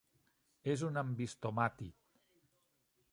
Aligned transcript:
És 0.75 0.83
un 0.87 0.97
ambistomàtid. 1.01 2.01